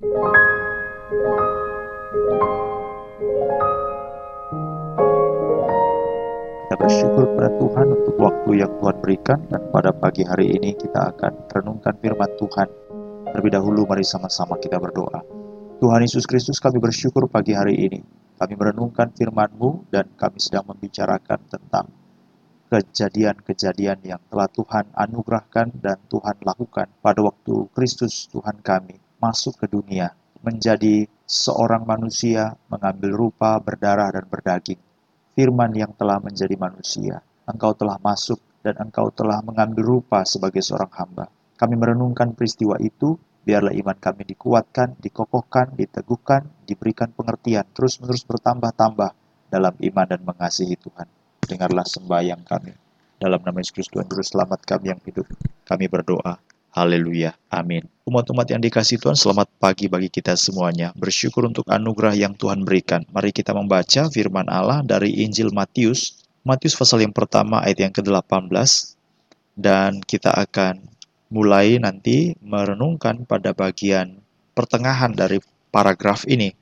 [0.00, 0.08] Kita
[6.72, 11.52] bersyukur kepada Tuhan untuk waktu yang Tuhan berikan dan pada pagi hari ini kita akan
[11.52, 12.68] renungkan firman Tuhan.
[13.28, 15.20] Terlebih dahulu mari sama-sama kita berdoa.
[15.84, 18.00] Tuhan Yesus Kristus kami bersyukur pagi hari ini.
[18.40, 21.92] Kami merenungkan firman-Mu dan kami sedang membicarakan tentang
[22.72, 29.66] kejadian-kejadian yang telah Tuhan anugerahkan dan Tuhan lakukan pada waktu Kristus Tuhan kami masuk ke
[29.68, 34.80] dunia menjadi seorang manusia mengambil rupa berdarah dan berdaging.
[35.36, 37.20] Firman yang telah menjadi manusia.
[37.44, 41.28] Engkau telah masuk dan engkau telah mengambil rupa sebagai seorang hamba.
[41.60, 49.12] Kami merenungkan peristiwa itu, biarlah iman kami dikuatkan, dikokohkan, diteguhkan, diberikan pengertian, terus-menerus bertambah-tambah
[49.52, 51.08] dalam iman dan mengasihi Tuhan
[51.50, 52.70] dengarlah sembahyang kami.
[53.20, 55.26] Dalam nama Yesus Kristus Tuhan Juru Selamat kami yang hidup,
[55.66, 56.49] kami berdoa.
[56.70, 57.34] Haleluya.
[57.50, 57.82] Amin.
[58.06, 60.94] Umat-umat yang dikasih Tuhan, selamat pagi bagi kita semuanya.
[60.94, 63.02] Bersyukur untuk anugerah yang Tuhan berikan.
[63.10, 66.22] Mari kita membaca firman Allah dari Injil Matius.
[66.46, 68.46] Matius pasal yang pertama ayat yang ke-18.
[69.58, 70.78] Dan kita akan
[71.34, 74.22] mulai nanti merenungkan pada bagian
[74.54, 75.42] pertengahan dari
[75.74, 76.54] paragraf ini.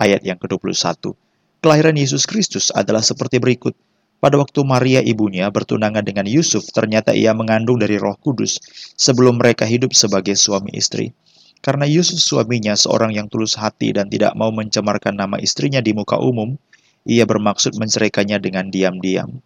[0.00, 1.12] Ayat yang ke-21.
[1.60, 3.76] Kelahiran Yesus Kristus adalah seperti berikut.
[4.20, 8.60] Pada waktu Maria ibunya bertunangan dengan Yusuf, ternyata ia mengandung dari Roh Kudus
[8.92, 11.16] sebelum mereka hidup sebagai suami istri.
[11.64, 16.20] Karena Yusuf suaminya seorang yang tulus hati dan tidak mau mencemarkan nama istrinya di muka
[16.20, 16.60] umum,
[17.08, 19.40] ia bermaksud menceraikannya dengan diam-diam.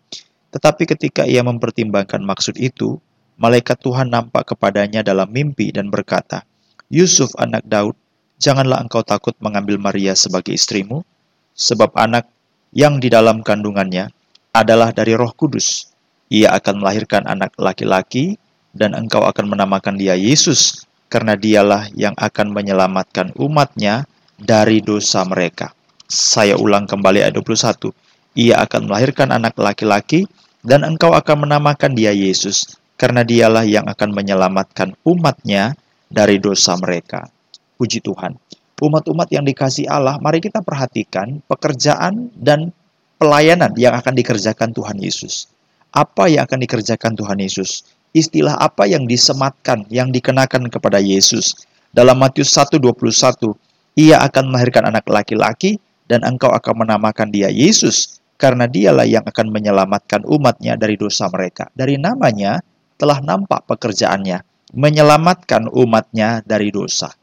[0.50, 2.98] Tetapi ketika ia mempertimbangkan maksud itu,
[3.38, 6.42] malaikat Tuhan nampak kepadanya dalam mimpi dan berkata,
[6.90, 7.94] "Yusuf, anak Daud,
[8.42, 11.06] janganlah engkau takut mengambil Maria sebagai istrimu,
[11.54, 12.26] sebab anak
[12.74, 14.10] yang di dalam kandungannya
[14.54, 15.90] adalah dari Roh Kudus.
[16.30, 18.38] Ia akan melahirkan anak laki-laki,
[18.70, 24.06] dan engkau akan menamakan dia Yesus, karena dialah yang akan menyelamatkan umatnya
[24.38, 25.74] dari dosa mereka.
[26.06, 27.90] Saya ulang kembali ayat 21.
[28.38, 30.30] Ia akan melahirkan anak laki-laki,
[30.62, 35.74] dan engkau akan menamakan dia Yesus, karena dialah yang akan menyelamatkan umatnya
[36.06, 37.26] dari dosa mereka.
[37.74, 38.38] Puji Tuhan.
[38.78, 42.74] Umat-umat yang dikasih Allah, mari kita perhatikan pekerjaan dan
[43.18, 45.48] pelayanan yang akan dikerjakan Tuhan Yesus.
[45.94, 47.86] Apa yang akan dikerjakan Tuhan Yesus?
[48.14, 51.54] Istilah apa yang disematkan, yang dikenakan kepada Yesus?
[51.94, 53.54] Dalam Matius 1:21,
[53.94, 55.78] ia akan melahirkan anak laki-laki
[56.10, 61.70] dan engkau akan menamakan dia Yesus karena dialah yang akan menyelamatkan umatnya dari dosa mereka.
[61.74, 62.58] Dari namanya
[62.98, 64.42] telah nampak pekerjaannya,
[64.74, 67.14] menyelamatkan umatnya dari dosa.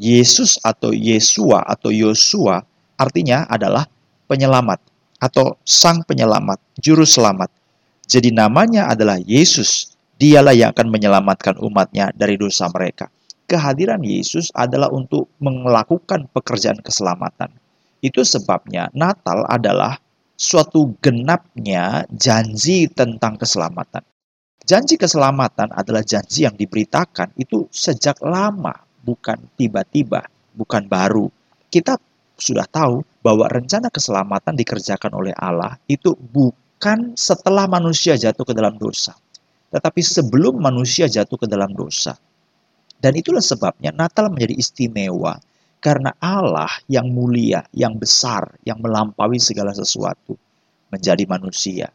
[0.00, 2.64] Yesus atau Yesua atau Yosua
[2.96, 3.84] artinya adalah
[4.30, 4.80] penyelamat
[5.20, 7.52] atau Sang Penyelamat, Juru Selamat.
[8.08, 9.94] Jadi namanya adalah Yesus.
[10.20, 13.08] Dialah yang akan menyelamatkan umatnya dari dosa mereka.
[13.48, 17.48] Kehadiran Yesus adalah untuk melakukan pekerjaan keselamatan.
[18.04, 19.96] Itu sebabnya Natal adalah
[20.36, 24.00] suatu genapnya janji tentang keselamatan.
[24.64, 30.24] Janji keselamatan adalah janji yang diberitakan itu sejak lama, bukan tiba-tiba,
[30.56, 31.28] bukan baru.
[31.68, 31.96] Kita
[32.40, 38.80] sudah tahu bahwa rencana keselamatan dikerjakan oleh Allah itu bukan setelah manusia jatuh ke dalam
[38.80, 39.12] dosa,
[39.70, 42.16] tetapi sebelum manusia jatuh ke dalam dosa.
[43.00, 45.40] Dan itulah sebabnya Natal menjadi istimewa
[45.80, 50.36] karena Allah yang mulia, yang besar, yang melampaui segala sesuatu
[50.92, 51.88] menjadi manusia.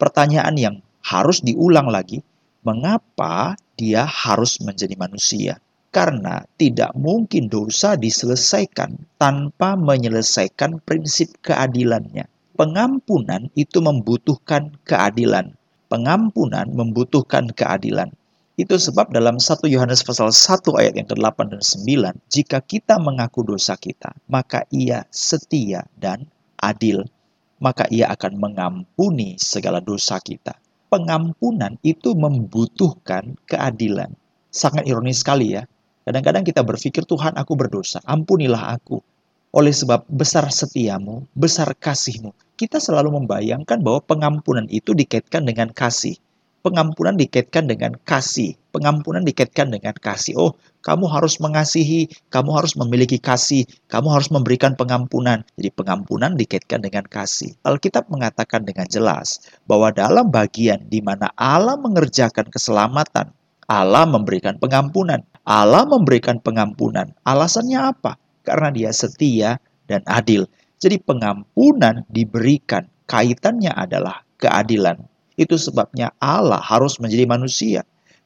[0.00, 2.24] Pertanyaan yang harus diulang lagi,
[2.64, 5.60] mengapa dia harus menjadi manusia?
[5.98, 12.30] Karena tidak mungkin dosa diselesaikan tanpa menyelesaikan prinsip keadilannya.
[12.54, 15.58] Pengampunan itu membutuhkan keadilan.
[15.90, 18.14] Pengampunan membutuhkan keadilan.
[18.54, 23.42] Itu sebab dalam 1 Yohanes pasal 1 ayat yang ke-8 dan 9, jika kita mengaku
[23.42, 26.30] dosa kita, maka ia setia dan
[26.62, 27.10] adil.
[27.58, 30.62] Maka ia akan mengampuni segala dosa kita.
[30.94, 34.14] Pengampunan itu membutuhkan keadilan.
[34.54, 35.66] Sangat ironis sekali ya,
[36.08, 39.04] Kadang-kadang kita berpikir, Tuhan aku berdosa, ampunilah aku.
[39.52, 42.32] Oleh sebab besar setiamu, besar kasihmu.
[42.56, 46.16] Kita selalu membayangkan bahwa pengampunan itu dikaitkan dengan kasih.
[46.64, 48.56] Pengampunan dikaitkan dengan kasih.
[48.72, 50.32] Pengampunan dikaitkan dengan kasih.
[50.40, 55.44] Oh, kamu harus mengasihi, kamu harus memiliki kasih, kamu harus memberikan pengampunan.
[55.60, 57.52] Jadi pengampunan dikaitkan dengan kasih.
[57.68, 63.28] Alkitab mengatakan dengan jelas bahwa dalam bagian di mana Allah mengerjakan keselamatan,
[63.68, 65.20] Allah memberikan pengampunan.
[65.44, 67.12] Allah memberikan pengampunan.
[67.20, 68.16] Alasannya apa?
[68.40, 70.48] Karena dia setia dan adil.
[70.80, 72.88] Jadi pengampunan diberikan.
[73.04, 75.04] Kaitannya adalah keadilan.
[75.36, 77.80] Itu sebabnya Allah harus menjadi manusia.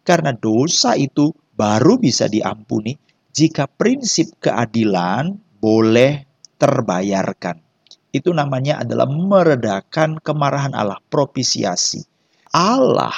[0.07, 2.99] Karena dosa itu baru bisa diampuni
[3.31, 6.27] jika prinsip keadilan boleh
[6.59, 7.59] terbayarkan.
[8.15, 12.05] Itu namanya adalah meredakan kemarahan Allah, propisiasi.
[12.53, 13.15] Allah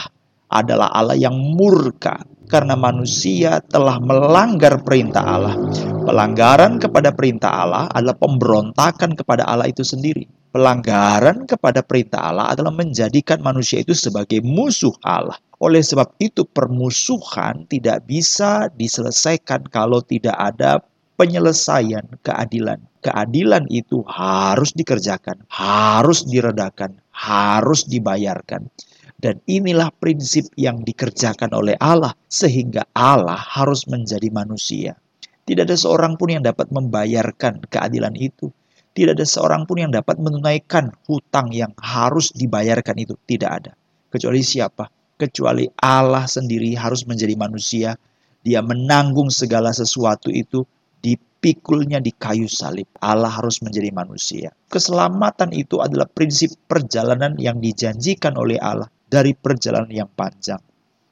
[0.53, 5.57] adalah Allah yang murka karena manusia telah melanggar perintah Allah.
[6.05, 10.29] Pelanggaran kepada perintah Allah adalah pemberontakan kepada Allah itu sendiri.
[10.55, 15.35] Pelanggaran kepada perintah Allah adalah menjadikan manusia itu sebagai musuh Allah.
[15.59, 20.79] Oleh sebab itu permusuhan tidak bisa diselesaikan kalau tidak ada
[21.19, 22.79] penyelesaian keadilan.
[23.03, 28.71] Keadilan itu harus dikerjakan, harus diredakan, harus dibayarkan.
[29.15, 34.99] Dan inilah prinsip yang dikerjakan oleh Allah, sehingga Allah harus menjadi manusia.
[35.45, 38.49] Tidak ada seorang pun yang dapat membayarkan keadilan itu.
[38.97, 43.15] Tidak ada seorang pun yang dapat menunaikan hutang yang harus dibayarkan itu.
[43.29, 43.73] Tidak ada.
[44.09, 44.89] Kecuali siapa?
[45.21, 47.99] Kecuali Allah sendiri harus menjadi manusia.
[48.41, 50.65] Dia menanggung segala sesuatu itu
[51.05, 52.89] dipikulnya di kayu salib.
[53.03, 54.49] Allah harus menjadi manusia.
[54.73, 60.59] Keselamatan itu adalah prinsip perjalanan yang dijanjikan oleh Allah dari perjalanan yang panjang.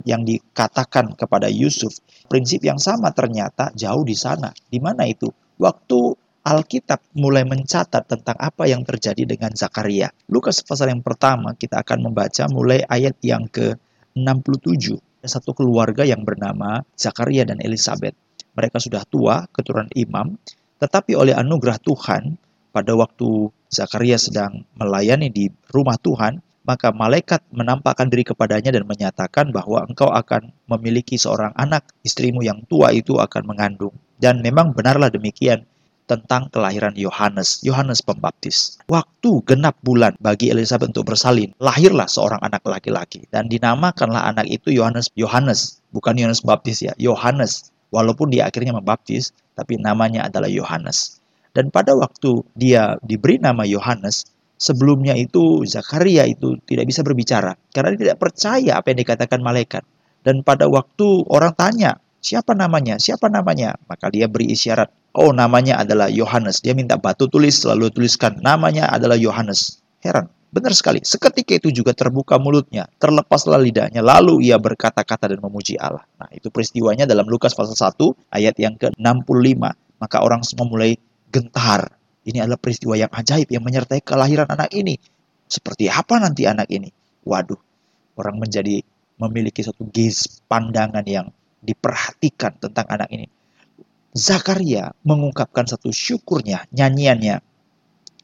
[0.02, 4.50] Yang dikatakan kepada Yusuf, prinsip yang sama ternyata jauh di sana.
[4.50, 5.30] Di mana itu?
[5.62, 10.10] Waktu Alkitab mulai mencatat tentang apa yang terjadi dengan Zakaria.
[10.26, 14.98] Lukas pasal yang pertama kita akan membaca mulai ayat yang ke-67.
[15.22, 18.18] Satu keluarga yang bernama Zakaria dan Elizabeth.
[18.58, 20.34] Mereka sudah tua, keturunan imam,
[20.82, 22.34] tetapi oleh anugerah Tuhan,
[22.74, 29.50] pada waktu Zakaria sedang melayani di rumah Tuhan, maka malaikat menampakkan diri kepadanya dan menyatakan
[29.50, 33.94] bahwa engkau akan memiliki seorang anak, istrimu yang tua itu akan mengandung.
[34.22, 35.66] Dan memang benarlah demikian
[36.06, 38.78] tentang kelahiran Yohanes, Yohanes Pembaptis.
[38.90, 44.74] Waktu genap bulan bagi Elizabeth untuk bersalin, lahirlah seorang anak laki-laki dan dinamakanlah anak itu
[44.74, 45.08] Yohanes.
[45.14, 47.70] Yohanes, bukan Yohanes Baptis ya, Yohanes.
[47.92, 51.20] Walaupun dia akhirnya membaptis, tapi namanya adalah Yohanes.
[51.52, 54.24] Dan pada waktu dia diberi nama Yohanes,
[54.62, 59.82] sebelumnya itu Zakaria itu tidak bisa berbicara karena dia tidak percaya apa yang dikatakan malaikat.
[60.22, 62.94] Dan pada waktu orang tanya, siapa namanya?
[63.02, 63.74] Siapa namanya?
[63.90, 64.86] Maka dia beri isyarat.
[65.18, 66.62] Oh, namanya adalah Yohanes.
[66.62, 69.82] Dia minta batu tulis, lalu tuliskan namanya adalah Yohanes.
[69.98, 70.30] Heran.
[70.52, 71.02] Benar sekali.
[71.02, 76.04] Seketika itu juga terbuka mulutnya, terlepaslah lidahnya, lalu ia berkata-kata dan memuji Allah.
[76.20, 77.96] Nah, itu peristiwanya dalam Lukas pasal 1
[78.30, 79.58] ayat yang ke-65.
[79.98, 81.00] Maka orang semua mulai
[81.32, 81.88] gentar
[82.22, 84.98] ini adalah peristiwa yang ajaib yang menyertai kelahiran anak ini.
[85.50, 86.88] Seperti apa nanti anak ini?
[87.26, 87.58] Waduh,
[88.18, 88.82] orang menjadi
[89.18, 91.30] memiliki satu gaze pandangan yang
[91.62, 93.26] diperhatikan tentang anak ini.
[94.12, 97.40] Zakaria mengungkapkan satu syukurnya, nyanyiannya.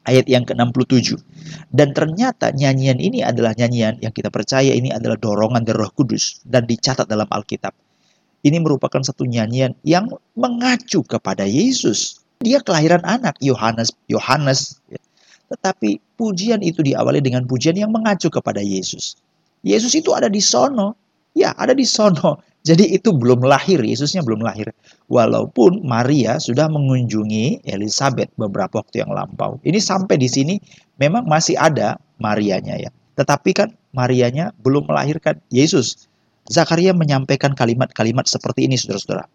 [0.05, 1.21] Ayat yang ke-67.
[1.69, 6.41] Dan ternyata nyanyian ini adalah nyanyian yang kita percaya ini adalah dorongan dari roh kudus.
[6.45, 7.75] Dan dicatat dalam Alkitab.
[8.39, 12.18] Ini merupakan satu nyanyian yang mengacu kepada Yesus.
[12.39, 14.79] Dia kelahiran anak Yohanes, Yohanes.
[15.51, 19.19] Tetapi pujian itu diawali dengan pujian yang mengacu kepada Yesus.
[19.59, 20.95] Yesus itu ada di sono.
[21.35, 22.39] Ya, ada di sono.
[22.69, 24.71] Jadi itu belum lahir, Yesusnya belum lahir.
[25.11, 29.59] Walaupun Maria sudah mengunjungi Elizabeth beberapa waktu yang lampau.
[29.67, 30.55] Ini sampai di sini
[30.95, 32.91] memang masih ada Marianya ya.
[33.19, 36.07] Tetapi kan Marianya belum melahirkan Yesus.
[36.47, 39.27] Zakaria menyampaikan kalimat-kalimat seperti ini saudara-saudara.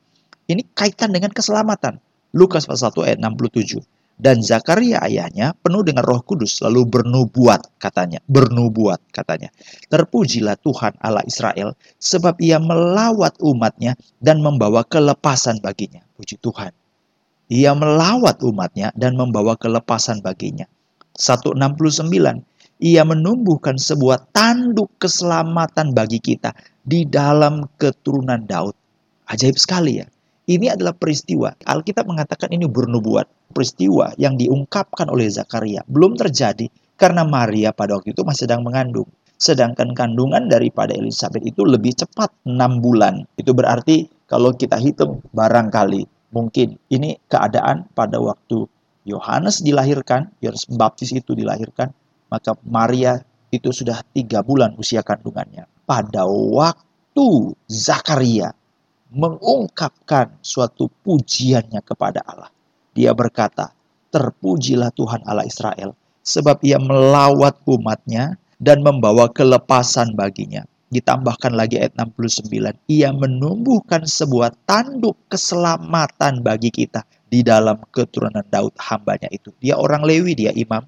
[0.49, 2.01] Ini kaitan dengan keselamatan.
[2.35, 3.79] Lukas pasal 1 ayat 67.
[4.15, 8.23] Dan Zakaria ayahnya penuh dengan roh kudus lalu bernubuat katanya.
[8.31, 9.51] Bernubuat katanya.
[9.91, 16.03] Terpujilah Tuhan Allah Israel sebab ia melawat umatnya dan membawa kelepasan baginya.
[16.15, 16.71] Puji Tuhan.
[17.51, 20.71] Ia melawat umatnya dan membawa kelepasan baginya.
[21.19, 21.59] 169.
[22.83, 28.75] Ia menumbuhkan sebuah tanduk keselamatan bagi kita di dalam keturunan Daud.
[29.31, 30.07] Ajaib sekali ya.
[30.45, 31.57] Ini adalah peristiwa.
[31.65, 33.25] Alkitab mengatakan ini bernubuat.
[33.55, 36.67] Peristiwa yang diungkapkan oleh Zakaria belum terjadi
[36.99, 39.07] karena Maria pada waktu itu masih sedang mengandung.
[39.39, 43.25] Sedangkan kandungan daripada Elizabeth itu lebih cepat 6 bulan.
[43.39, 48.67] Itu berarti kalau kita hitung barangkali mungkin ini keadaan pada waktu
[49.07, 51.93] Yohanes dilahirkan, Yohanes Baptis itu dilahirkan,
[52.33, 53.23] maka Maria
[53.55, 55.69] itu sudah tiga bulan usia kandungannya.
[55.87, 58.51] Pada waktu Zakaria
[59.15, 62.51] mengungkapkan suatu pujiannya kepada Allah.
[62.95, 63.71] Dia berkata,
[64.11, 70.63] terpujilah Tuhan Allah Israel, sebab ia melawat umatnya dan membawa kelepasan baginya.
[70.95, 72.47] Ditambahkan lagi ayat 69,
[72.87, 79.51] ia menumbuhkan sebuah tanduk keselamatan bagi kita di dalam keturunan Daud hambanya itu.
[79.59, 80.87] Dia orang Lewi, dia imam.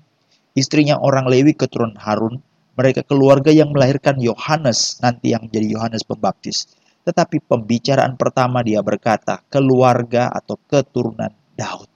[0.55, 2.39] Istrinya orang Lewi keturunan Harun.
[2.79, 6.71] Mereka keluarga yang melahirkan Yohanes, nanti yang menjadi Yohanes Pembaptis
[7.07, 11.87] Tetapi pembicaraan pertama dia berkata, keluarga atau keturunan Daud.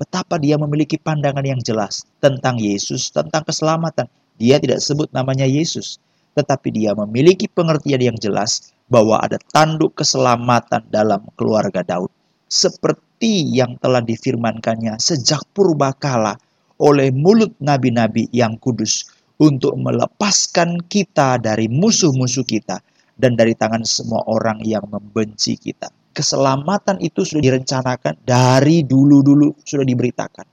[0.00, 4.08] Betapa dia memiliki pandangan yang jelas tentang Yesus, tentang keselamatan.
[4.40, 6.00] Dia tidak sebut namanya Yesus,
[6.32, 12.08] tetapi dia memiliki pengertian yang jelas bahwa ada tanduk keselamatan dalam keluarga Daud.
[12.48, 16.36] Seperti yang telah difirmankannya sejak purba kala
[16.80, 22.80] oleh mulut nabi-nabi yang kudus untuk melepaskan kita dari musuh-musuh kita
[23.16, 25.88] dan dari tangan semua orang yang membenci kita.
[26.16, 30.46] Keselamatan itu sudah direncanakan dari dulu-dulu sudah diberitakan.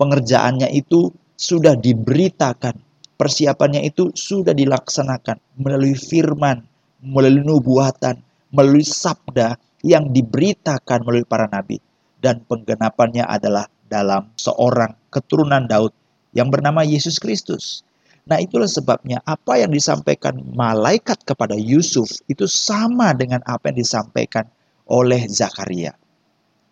[0.00, 2.72] Pengerjaannya itu sudah diberitakan
[3.20, 6.64] persiapannya itu sudah dilaksanakan melalui firman,
[7.04, 8.16] melalui nubuatan,
[8.48, 11.76] melalui sabda yang diberitakan melalui para nabi.
[12.16, 15.92] Dan penggenapannya adalah dalam seorang keturunan Daud
[16.32, 17.84] yang bernama Yesus Kristus.
[18.28, 24.44] Nah itulah sebabnya apa yang disampaikan malaikat kepada Yusuf itu sama dengan apa yang disampaikan
[24.90, 25.94] oleh Zakaria.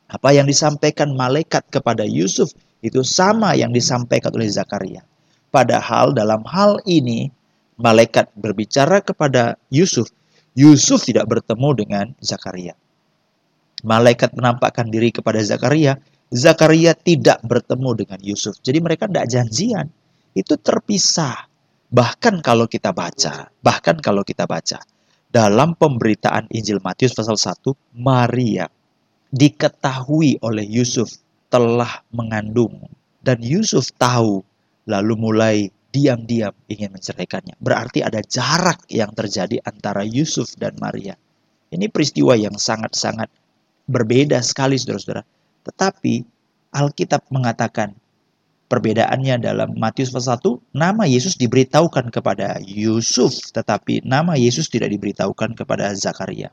[0.08, 5.04] Apa yang disampaikan malaikat kepada Yusuf itu sama yang disampaikan oleh Zakaria.
[5.48, 7.32] Padahal dalam hal ini
[7.80, 10.10] malaikat berbicara kepada Yusuf.
[10.58, 12.74] Yusuf tidak bertemu dengan Zakaria.
[13.86, 15.96] Malaikat menampakkan diri kepada Zakaria.
[16.34, 18.58] Zakaria tidak bertemu dengan Yusuf.
[18.60, 19.86] Jadi mereka tidak janjian.
[20.32, 21.48] Itu terpisah.
[21.88, 24.80] Bahkan kalau kita baca, bahkan kalau kita baca,
[25.28, 28.68] dalam pemberitaan Injil Matius pasal 1, Maria
[29.32, 31.08] diketahui oleh Yusuf
[31.52, 32.88] telah mengandung.
[33.20, 34.40] Dan Yusuf tahu
[34.88, 35.56] lalu mulai
[35.92, 37.56] diam-diam ingin menceraikannya.
[37.60, 41.16] Berarti ada jarak yang terjadi antara Yusuf dan Maria.
[41.68, 43.28] Ini peristiwa yang sangat-sangat
[43.88, 45.24] berbeda sekali, saudara-saudara.
[45.68, 46.14] Tetapi
[46.72, 47.92] Alkitab mengatakan
[48.68, 55.56] perbedaannya dalam Matius pasal 1, nama Yesus diberitahukan kepada Yusuf, tetapi nama Yesus tidak diberitahukan
[55.56, 56.52] kepada Zakaria.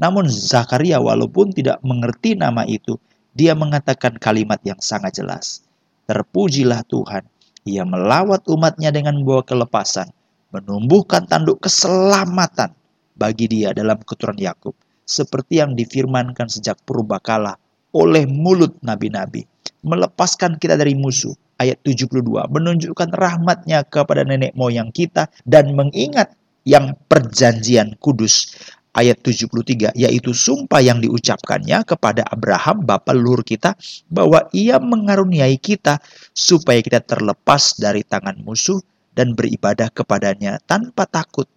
[0.00, 2.96] Namun Zakaria walaupun tidak mengerti nama itu,
[3.36, 5.64] dia mengatakan kalimat yang sangat jelas.
[6.08, 7.24] Terpujilah Tuhan
[7.62, 10.10] ia melawat umatnya dengan membawa kelepasan,
[10.50, 12.74] menumbuhkan tanduk keselamatan
[13.14, 14.74] bagi dia dalam keturunan Yakub,
[15.06, 17.54] seperti yang difirmankan sejak purbakala
[17.94, 19.46] oleh mulut nabi-nabi,
[19.82, 21.34] melepaskan kita dari musuh.
[21.62, 26.34] Ayat 72 menunjukkan rahmatnya kepada nenek moyang kita dan mengingat
[26.66, 28.50] yang perjanjian kudus
[28.92, 33.74] ayat 73 yaitu sumpah yang diucapkannya kepada Abraham bapa leluhur kita
[34.12, 35.98] bahwa ia mengaruniai kita
[36.36, 38.80] supaya kita terlepas dari tangan musuh
[39.12, 41.48] dan beribadah kepadanya tanpa takut.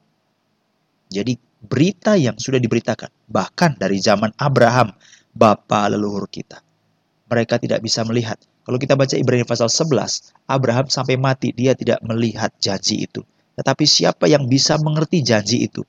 [1.12, 4.91] Jadi berita yang sudah diberitakan bahkan dari zaman Abraham
[5.36, 6.63] bapa leluhur kita.
[7.25, 8.38] Mereka tidak bisa melihat.
[8.65, 13.25] Kalau kita baca Ibrani pasal 11, Abraham sampai mati dia tidak melihat janji itu.
[13.58, 15.86] Tetapi siapa yang bisa mengerti janji itu?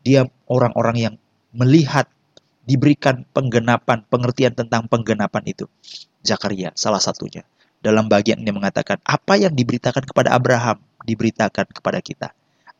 [0.00, 1.14] dia orang-orang yang
[1.52, 2.08] melihat
[2.64, 5.66] diberikan penggenapan, pengertian tentang penggenapan itu.
[6.20, 7.44] Zakaria salah satunya.
[7.80, 10.76] Dalam bagian ini mengatakan, apa yang diberitakan kepada Abraham,
[11.08, 12.28] diberitakan kepada kita.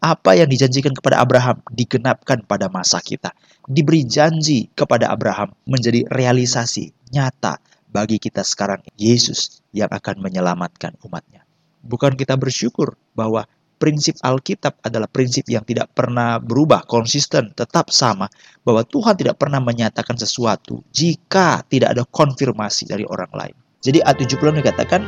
[0.01, 3.37] Apa yang dijanjikan kepada Abraham, digenapkan pada masa kita.
[3.69, 7.61] Diberi janji kepada Abraham menjadi realisasi nyata
[7.93, 8.81] bagi kita sekarang.
[8.97, 11.45] Yesus yang akan menyelamatkan umatnya.
[11.85, 13.45] Bukan kita bersyukur bahwa
[13.77, 18.33] prinsip Alkitab adalah prinsip yang tidak pernah berubah, konsisten, tetap sama.
[18.65, 23.57] Bahwa Tuhan tidak pernah menyatakan sesuatu jika tidak ada konfirmasi dari orang lain.
[23.85, 25.05] Jadi ayat 70 dikatakan,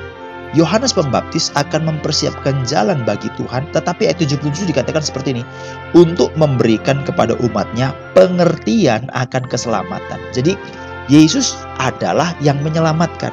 [0.53, 5.43] Yohanes Pembaptis akan mempersiapkan jalan bagi Tuhan, tetapi ayat 77 dikatakan seperti ini,
[5.97, 10.21] untuk memberikan kepada umatnya pengertian akan keselamatan.
[10.37, 10.53] Jadi
[11.09, 13.33] Yesus adalah yang menyelamatkan.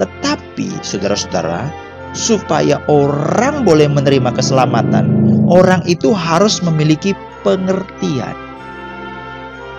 [0.00, 1.68] Tetapi saudara-saudara,
[2.16, 5.06] supaya orang boleh menerima keselamatan,
[5.46, 7.14] orang itu harus memiliki
[7.46, 8.34] pengertian.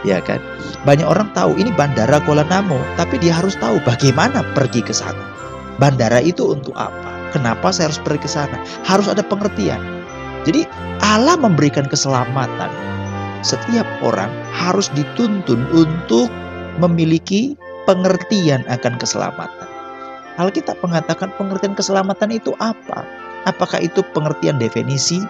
[0.05, 0.37] Ya kan?
[0.85, 5.34] Banyak orang tahu ini bandara Kuala Namu, tapi dia harus tahu bagaimana pergi ke sana.
[5.75, 7.31] Bandara itu untuk apa?
[7.35, 8.55] Kenapa saya harus pergi ke sana?
[8.87, 9.79] Harus ada pengertian.
[10.47, 10.63] Jadi
[11.03, 12.71] Allah memberikan keselamatan.
[13.43, 16.31] Setiap orang harus dituntun untuk
[16.79, 19.69] memiliki pengertian akan keselamatan.
[20.35, 23.03] Alkitab mengatakan pengertian keselamatan itu apa?
[23.47, 25.21] Apakah itu pengertian definisi?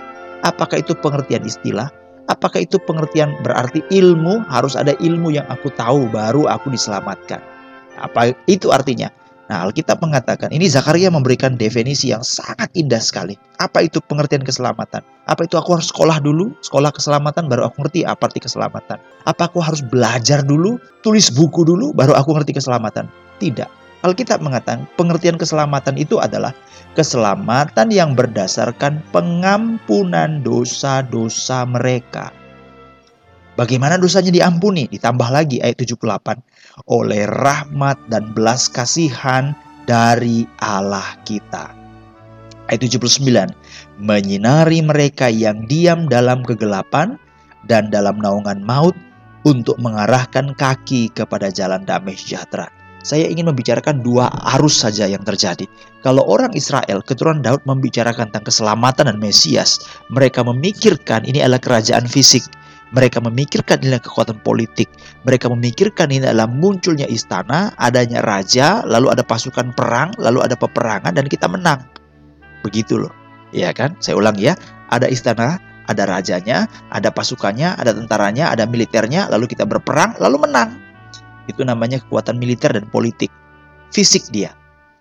[0.45, 1.89] Apakah itu pengertian istilah?
[2.25, 4.45] Apakah itu pengertian berarti ilmu?
[4.49, 7.41] Harus ada ilmu yang aku tahu baru aku diselamatkan.
[8.01, 9.13] Apa itu artinya?
[9.45, 13.37] Nah, Alkitab mengatakan ini Zakaria memberikan definisi yang sangat indah sekali.
[13.61, 15.05] Apa itu pengertian keselamatan?
[15.29, 18.97] Apa itu aku harus sekolah dulu, sekolah keselamatan baru aku ngerti apa arti keselamatan?
[19.29, 23.05] Apa aku harus belajar dulu, tulis buku dulu baru aku ngerti keselamatan?
[23.37, 23.69] Tidak.
[24.01, 26.53] Alkitab mengatakan pengertian keselamatan itu adalah
[26.97, 32.33] keselamatan yang berdasarkan pengampunan dosa-dosa mereka.
[33.55, 34.85] Bagaimana dosanya diampuni?
[34.91, 36.37] Ditambah lagi ayat 78.
[36.83, 39.55] Oleh rahmat dan belas kasihan
[39.87, 41.71] dari Allah kita.
[42.67, 43.23] Ayat 79.
[44.03, 47.15] Menyinari mereka yang diam dalam kegelapan
[47.71, 48.97] dan dalam naungan maut
[49.47, 52.67] untuk mengarahkan kaki kepada jalan damai sejahtera
[53.05, 55.69] saya ingin membicarakan dua arus saja yang terjadi.
[56.01, 59.77] Kalau orang Israel, keturunan Daud membicarakan tentang keselamatan dan Mesias,
[60.09, 62.41] mereka memikirkan ini adalah kerajaan fisik.
[62.93, 64.85] Mereka memikirkan adalah kekuatan politik.
[65.25, 71.17] Mereka memikirkan ini adalah munculnya istana, adanya raja, lalu ada pasukan perang, lalu ada peperangan
[71.17, 71.81] dan kita menang.
[72.61, 73.13] Begitu loh.
[73.49, 73.97] Ya kan?
[73.97, 74.53] Saya ulang ya.
[74.93, 75.57] Ada istana,
[75.89, 80.77] ada rajanya, ada pasukannya, ada tentaranya, ada militernya, lalu kita berperang, lalu menang.
[81.49, 83.29] Itu namanya kekuatan militer dan politik.
[83.93, 84.53] Fisik dia.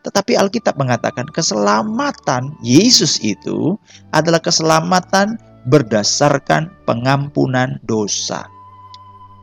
[0.04, 3.80] Tetapi Alkitab mengatakan keselamatan Yesus itu
[4.12, 8.48] adalah keselamatan berdasarkan pengampunan dosa.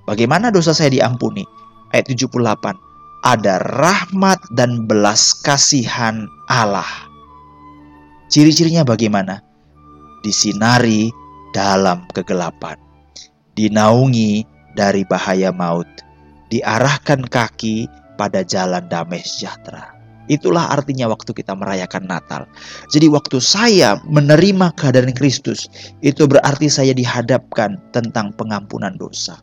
[0.06, 1.46] Bagaimana dosa saya diampuni?
[1.94, 2.78] Ayat 78.
[3.22, 6.88] Ada rahmat dan belas kasihan Allah.
[8.34, 9.44] Ciri-cirinya bagaimana?
[10.26, 11.14] Disinari
[11.54, 12.80] dalam kegelapan.
[13.54, 15.88] Dinaungi dari bahaya maut
[16.52, 17.88] diarahkan kaki
[18.20, 20.01] pada jalan damai sejahtera.
[20.30, 22.46] Itulah artinya waktu kita merayakan Natal.
[22.94, 25.72] Jadi waktu saya menerima kehadiran Kristus,
[26.06, 29.42] itu berarti saya dihadapkan tentang pengampunan dosa.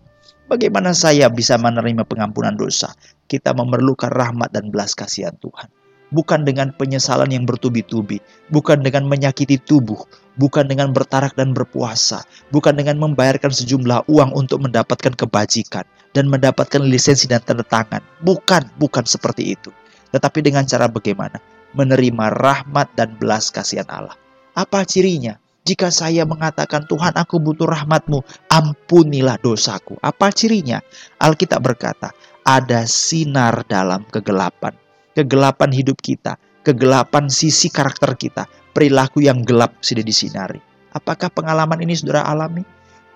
[0.48, 2.94] Bagaimana saya bisa menerima pengampunan dosa?
[3.28, 5.68] Kita memerlukan rahmat dan belas kasihan Tuhan
[6.12, 9.98] bukan dengan penyesalan yang bertubi-tubi, bukan dengan menyakiti tubuh,
[10.40, 15.84] bukan dengan bertarak dan berpuasa, bukan dengan membayarkan sejumlah uang untuk mendapatkan kebajikan
[16.16, 18.00] dan mendapatkan lisensi dan tanda tangan.
[18.24, 19.70] Bukan, bukan seperti itu.
[20.14, 21.38] Tetapi dengan cara bagaimana?
[21.76, 24.16] Menerima rahmat dan belas kasihan Allah.
[24.56, 25.36] Apa cirinya?
[25.68, 30.00] Jika saya mengatakan Tuhan aku butuh rahmatmu, ampunilah dosaku.
[30.00, 30.80] Apa cirinya?
[31.20, 34.72] Alkitab berkata, ada sinar dalam kegelapan
[35.18, 40.62] kegelapan hidup kita, kegelapan sisi karakter kita, perilaku yang gelap sudah disinari.
[40.94, 42.62] Apakah pengalaman ini saudara alami?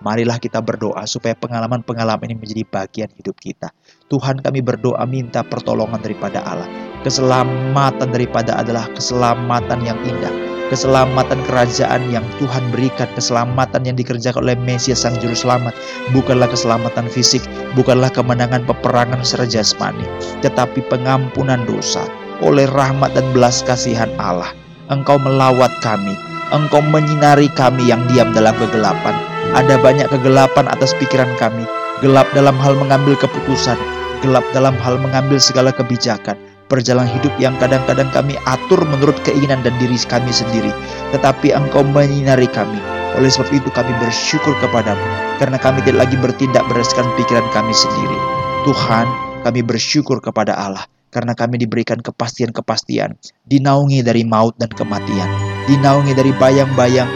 [0.03, 3.71] Marilah kita berdoa supaya pengalaman-pengalaman ini menjadi bagian hidup kita.
[4.11, 6.67] Tuhan kami berdoa minta pertolongan daripada Allah.
[7.07, 10.31] Keselamatan daripada adalah keselamatan yang indah.
[10.67, 15.71] Keselamatan kerajaan yang Tuhan berikan, keselamatan yang dikerjakan oleh Mesias Sang Juru Selamat,
[16.11, 17.39] bukanlah keselamatan fisik,
[17.71, 20.03] bukanlah kemenangan peperangan secara jasmani,
[20.43, 22.03] tetapi pengampunan dosa
[22.43, 24.51] oleh rahmat dan belas kasihan Allah.
[24.91, 26.17] Engkau melawat kami,
[26.51, 29.13] Engkau menyinari kami yang diam dalam kegelapan,
[29.51, 31.67] ada banyak kegelapan atas pikiran kami,
[31.99, 33.75] gelap dalam hal mengambil keputusan,
[34.23, 36.39] gelap dalam hal mengambil segala kebijakan,
[36.71, 40.71] perjalanan hidup yang kadang-kadang kami atur menurut keinginan dan diri kami sendiri,
[41.11, 42.79] tetapi Engkau menyinari kami.
[43.13, 45.05] Oleh sebab itu kami bersyukur kepadamu,
[45.37, 48.17] karena kami tidak lagi bertindak berdasarkan pikiran kami sendiri.
[48.65, 49.05] Tuhan,
[49.45, 53.13] kami bersyukur kepada Allah, karena kami diberikan kepastian-kepastian,
[53.45, 55.29] dinaungi dari maut dan kematian,
[55.69, 57.11] dinaungi dari bayang-bayang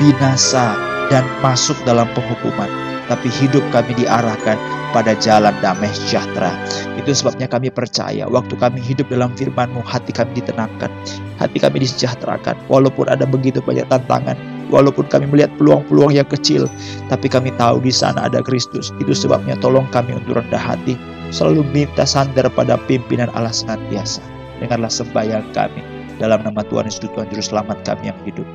[0.00, 2.72] binasa dan masuk dalam penghukuman,
[3.12, 4.56] tapi hidup kami diarahkan
[4.96, 6.48] pada jalan damai sejahtera.
[6.96, 10.88] Itu sebabnya kami percaya waktu kami hidup dalam firman-Mu, hati kami ditenangkan,
[11.36, 12.56] hati kami disejahterakan.
[12.72, 14.40] Walaupun ada begitu banyak tantangan,
[14.72, 16.64] walaupun kami melihat peluang-peluang yang kecil,
[17.12, 18.88] tapi kami tahu di sana ada Kristus.
[18.96, 20.96] Itu sebabnya tolong kami untuk rendah hati,
[21.28, 24.24] selalu minta sandar pada pimpinan Allah senantiasa.
[24.64, 25.84] Dengarlah sembahyang kami.
[26.16, 28.46] Dalam nama Tuhan Yesus Tuhan Juru Selamat kami yang hidup.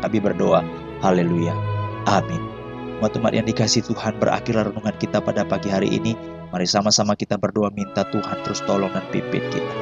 [0.00, 0.64] Kami berdoa.
[1.04, 1.75] Haleluya.
[2.06, 2.38] Amin.
[3.02, 6.14] Umat-umat yang dikasih Tuhan berakhirlah renungan kita pada pagi hari ini.
[6.54, 9.72] Mari sama-sama kita berdoa minta Tuhan terus tolong dan pimpin kita.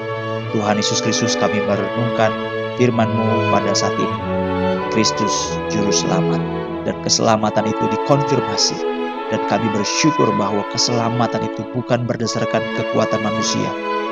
[0.56, 2.32] Tuhan Yesus Kristus kami merenungkan
[2.80, 4.18] firman-Mu pada saat ini.
[4.90, 6.40] Kristus Juru Selamat.
[6.88, 8.76] Dan keselamatan itu dikonfirmasi.
[9.28, 13.68] Dan kami bersyukur bahwa keselamatan itu bukan berdasarkan kekuatan manusia,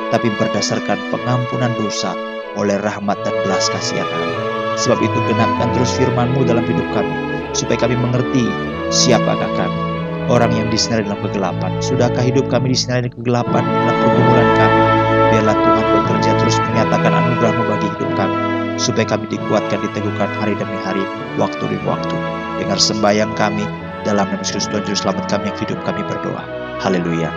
[0.09, 2.16] tapi berdasarkan pengampunan dosa
[2.57, 4.40] oleh rahmat dan belas kasihan Allah.
[4.81, 8.48] Sebab itu genapkan terus firman-Mu dalam hidup kami supaya kami mengerti
[8.92, 9.80] siapakah kami.
[10.30, 11.72] Orang yang disinari dalam kegelapan.
[11.82, 14.80] Sudahkah hidup kami disinari dalam kegelapan dalam pergumulan kami?
[15.32, 18.36] Biarlah Tuhan bekerja terus menyatakan anugerahmu bagi hidup kami.
[18.80, 21.04] Supaya kami dikuatkan, diteguhkan hari demi hari,
[21.36, 22.16] waktu demi waktu.
[22.62, 23.66] Dengar sembahyang kami,
[24.02, 26.42] dalam nama Yesus Tuhan Juru Selamat kami yang hidup kami berdoa.
[26.82, 27.30] Haleluya.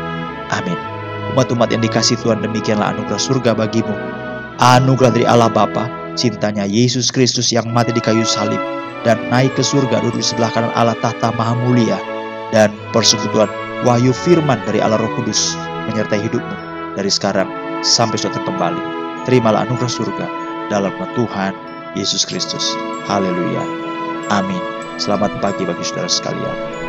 [0.53, 0.77] Amin.
[1.33, 3.93] Umat-umat yang dikasih Tuhan demikianlah anugerah surga bagimu.
[4.61, 8.61] Anugerah dari Allah Bapa, cintanya Yesus Kristus yang mati di kayu salib,
[9.05, 11.95] dan naik ke surga duduk di sebelah kanan Allah tahta maha mulia
[12.49, 13.47] dan persekutuan
[13.85, 15.53] wahyu firman dari Allah Roh Kudus
[15.87, 16.57] menyertai hidupmu
[16.97, 17.47] dari sekarang
[17.85, 18.81] sampai suatu kembali.
[19.29, 20.27] Terimalah anugerah surga
[20.73, 21.53] dalam nama Tuhan
[21.93, 22.73] Yesus Kristus.
[23.05, 23.61] Haleluya.
[24.33, 24.61] Amin.
[24.97, 26.84] Selamat pagi bagi saudara sekalian.